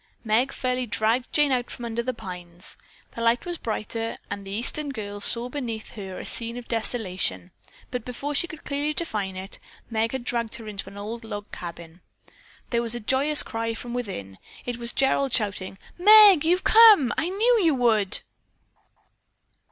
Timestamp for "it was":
14.65-14.91